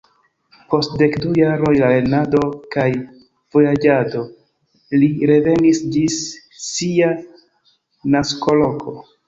[0.69, 2.41] Post dek du jaroj de lernado
[2.77, 2.87] kaj
[3.57, 4.23] vojaĝado
[5.03, 6.19] li revenis ĝis
[6.73, 7.15] sia
[8.17, 9.01] naskoloko.